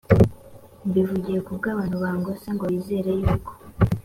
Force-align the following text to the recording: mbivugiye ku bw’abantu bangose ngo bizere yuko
mbivugiye 0.89 1.39
ku 1.45 1.51
bw’abantu 1.57 1.95
bangose 2.03 2.47
ngo 2.55 2.65
bizere 2.73 3.11
yuko 3.21 3.51